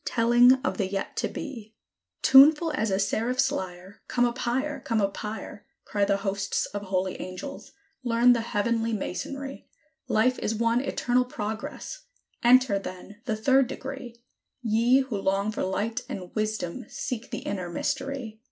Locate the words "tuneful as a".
2.23-2.97